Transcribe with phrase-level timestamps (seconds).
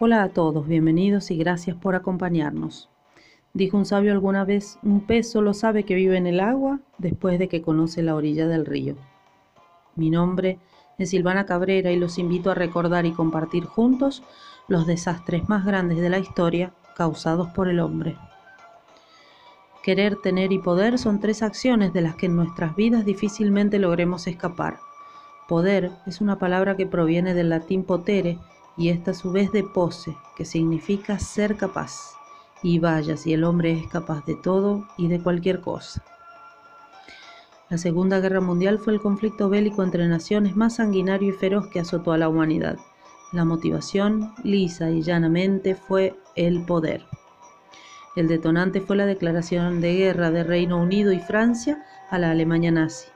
[0.00, 2.90] Hola a todos, bienvenidos y gracias por acompañarnos.
[3.52, 7.38] Dijo un sabio alguna vez, un pez solo sabe que vive en el agua después
[7.38, 8.96] de que conoce la orilla del río.
[9.94, 10.58] Mi nombre
[10.98, 14.24] es Silvana Cabrera y los invito a recordar y compartir juntos
[14.66, 18.16] los desastres más grandes de la historia causados por el hombre.
[19.84, 24.26] Querer, tener y poder son tres acciones de las que en nuestras vidas difícilmente logremos
[24.26, 24.78] escapar.
[25.46, 28.40] Poder es una palabra que proviene del latín potere
[28.76, 32.14] y esta a su vez de pose, que significa ser capaz.
[32.62, 36.02] Y vaya si el hombre es capaz de todo y de cualquier cosa.
[37.70, 41.80] La Segunda Guerra Mundial fue el conflicto bélico entre naciones más sanguinario y feroz que
[41.80, 42.78] azotó a la humanidad.
[43.32, 47.04] La motivación, lisa y llanamente, fue el poder.
[48.16, 52.70] El detonante fue la declaración de guerra de Reino Unido y Francia a la Alemania
[52.70, 53.08] nazi.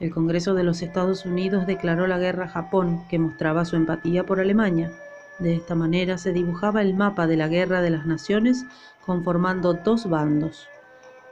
[0.00, 4.24] El Congreso de los Estados Unidos declaró la guerra a Japón, que mostraba su empatía
[4.24, 4.92] por Alemania.
[5.40, 8.64] De esta manera se dibujaba el mapa de la guerra de las naciones
[9.04, 10.68] conformando dos bandos.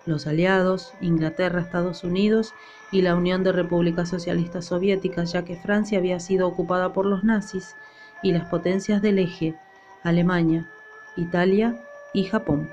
[0.05, 2.55] Los aliados, Inglaterra, Estados Unidos
[2.91, 7.22] y la Unión de Repúblicas Socialistas Soviéticas, ya que Francia había sido ocupada por los
[7.22, 7.77] nazis,
[8.22, 9.55] y las potencias del eje,
[10.03, 10.69] Alemania,
[11.17, 11.77] Italia
[12.12, 12.70] y Japón.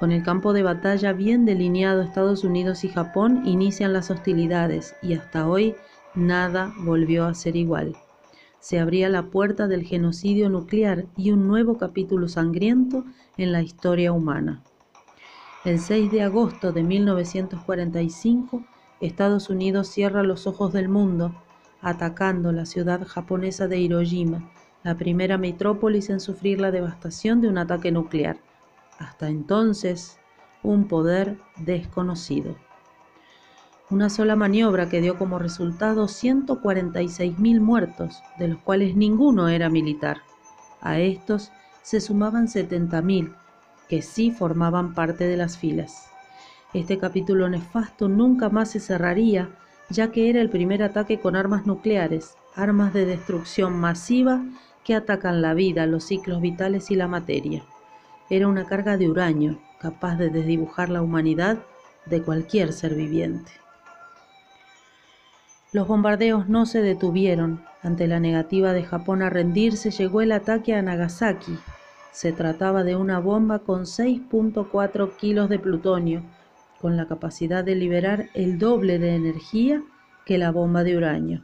[0.00, 5.12] Con el campo de batalla bien delineado, Estados Unidos y Japón inician las hostilidades y
[5.12, 5.74] hasta hoy
[6.14, 7.94] nada volvió a ser igual.
[8.60, 13.04] Se abría la puerta del genocidio nuclear y un nuevo capítulo sangriento
[13.36, 14.62] en la historia humana.
[15.66, 18.64] El 6 de agosto de 1945,
[19.02, 21.34] Estados Unidos cierra los ojos del mundo,
[21.82, 24.50] atacando la ciudad japonesa de Hiroshima,
[24.82, 28.38] la primera metrópolis en sufrir la devastación de un ataque nuclear
[29.00, 30.18] hasta entonces
[30.62, 32.54] un poder desconocido.
[33.88, 40.18] Una sola maniobra que dio como resultado 146.000 muertos, de los cuales ninguno era militar.
[40.80, 41.50] A estos
[41.82, 43.34] se sumaban 70.000,
[43.88, 46.08] que sí formaban parte de las filas.
[46.72, 49.48] Este capítulo nefasto nunca más se cerraría,
[49.88, 54.44] ya que era el primer ataque con armas nucleares, armas de destrucción masiva
[54.84, 57.64] que atacan la vida, los ciclos vitales y la materia
[58.30, 61.58] era una carga de uranio capaz de desdibujar la humanidad
[62.06, 63.50] de cualquier ser viviente.
[65.72, 67.62] Los bombardeos no se detuvieron.
[67.82, 71.58] Ante la negativa de Japón a rendirse, llegó el ataque a Nagasaki.
[72.12, 76.22] Se trataba de una bomba con 6.4 kilos de plutonio,
[76.80, 79.82] con la capacidad de liberar el doble de energía
[80.26, 81.42] que la bomba de uranio,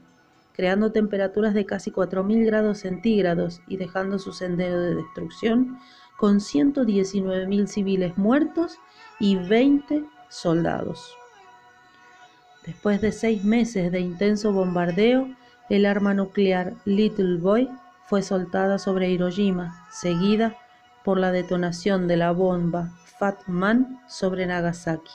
[0.53, 5.79] creando temperaturas de casi 4.000 grados centígrados y dejando su sendero de destrucción
[6.17, 8.79] con 119.000 civiles muertos
[9.19, 11.15] y 20 soldados.
[12.65, 15.29] Después de seis meses de intenso bombardeo,
[15.69, 17.69] el arma nuclear Little Boy
[18.07, 20.57] fue soltada sobre Hiroshima, seguida
[21.05, 25.13] por la detonación de la bomba Fat Man sobre Nagasaki.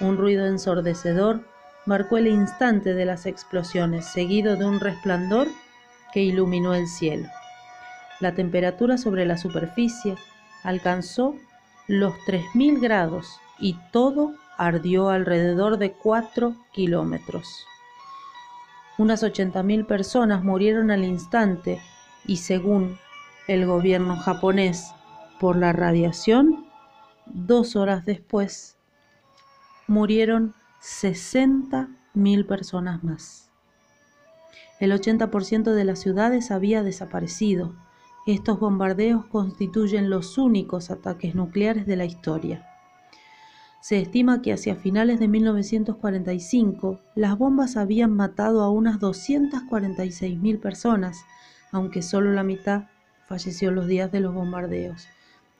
[0.00, 1.44] Un ruido ensordecedor
[1.86, 5.46] marcó el instante de las explosiones, seguido de un resplandor
[6.12, 7.28] que iluminó el cielo.
[8.20, 10.16] La temperatura sobre la superficie
[10.62, 11.34] alcanzó
[11.88, 17.66] los 3.000 grados y todo ardió alrededor de 4 kilómetros.
[18.96, 21.80] Unas 80.000 personas murieron al instante
[22.24, 22.98] y según
[23.48, 24.92] el gobierno japonés
[25.40, 26.66] por la radiación,
[27.26, 28.76] dos horas después
[29.86, 33.50] murieron 60.000 personas más.
[34.80, 37.74] El 80% de las ciudades había desaparecido
[38.26, 42.66] estos bombardeos constituyen los únicos ataques nucleares de la historia.
[43.80, 51.26] Se estima que hacia finales de 1945 las bombas habían matado a unas 246.000 personas,
[51.70, 52.84] aunque solo la mitad
[53.26, 55.06] falleció los días de los bombardeos.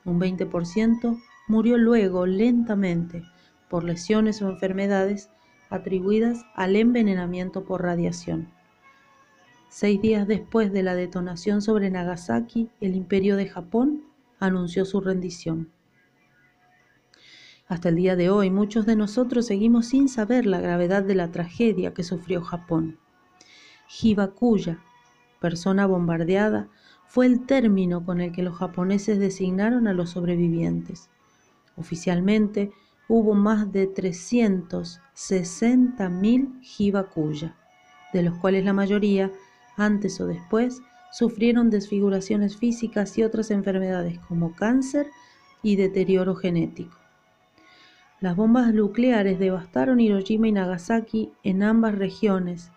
[0.05, 3.21] Un 20% murió luego lentamente
[3.69, 5.29] por lesiones o enfermedades
[5.69, 8.49] atribuidas al envenenamiento por radiación.
[9.77, 14.05] Seis días después de la detonación sobre Nagasaki, el imperio de Japón
[14.39, 15.69] anunció su rendición.
[17.67, 21.29] Hasta el día de hoy, muchos de nosotros seguimos sin saber la gravedad de la
[21.29, 22.99] tragedia que sufrió Japón.
[24.01, 24.81] Hibakuya,
[25.41, 26.69] persona bombardeada,
[27.05, 31.09] fue el término con el que los japoneses designaron a los sobrevivientes.
[31.75, 32.71] Oficialmente
[33.09, 37.57] hubo más de 360.000 Hibakuya,
[38.13, 39.33] de los cuales la mayoría
[39.77, 40.81] antes o después,
[41.11, 45.07] sufrieron desfiguraciones físicas y otras enfermedades como cáncer
[45.63, 46.97] y deterioro genético.
[48.21, 52.71] Las bombas nucleares devastaron Hiroshima y Nagasaki en ambas regiones,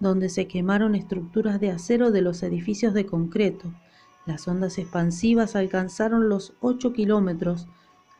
[0.00, 3.72] donde se quemaron estructuras de acero de los edificios de concreto.
[4.26, 7.66] Las ondas expansivas alcanzaron los 8 kilómetros.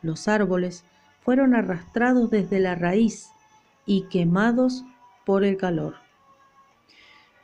[0.01, 0.85] Los árboles
[1.21, 3.29] fueron arrastrados desde la raíz
[3.85, 4.83] y quemados
[5.25, 6.04] por el calor.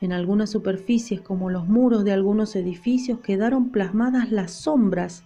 [0.02, 5.24] En algunas superficies, como los muros de algunos edificios, quedaron plasmadas las sombras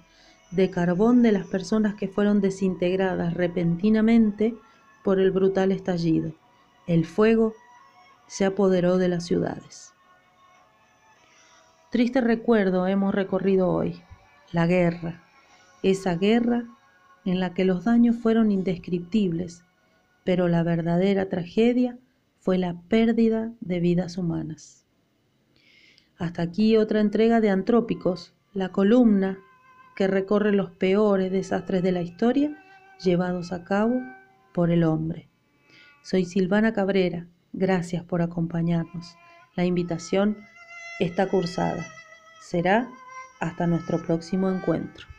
[0.52, 4.54] de carbón de las personas que fueron desintegradas repentinamente
[5.02, 6.34] por el brutal estallido.
[6.88, 7.54] El fuego
[8.28, 9.94] se apoderó de las ciudades.
[11.90, 14.02] Triste recuerdo hemos recorrido hoy,
[14.52, 15.24] la guerra,
[15.84, 16.66] esa guerra
[17.24, 19.64] en la que los daños fueron indescriptibles,
[20.26, 21.98] pero la verdadera tragedia
[22.46, 24.86] fue la pérdida de vidas humanas.
[26.16, 29.40] Hasta aquí otra entrega de Antrópicos, la columna
[29.96, 32.56] que recorre los peores desastres de la historia
[33.04, 34.00] llevados a cabo
[34.54, 35.28] por el hombre.
[36.04, 39.16] Soy Silvana Cabrera, gracias por acompañarnos.
[39.56, 40.38] La invitación
[41.00, 41.84] está cursada.
[42.42, 42.88] Será
[43.40, 45.15] hasta nuestro próximo encuentro.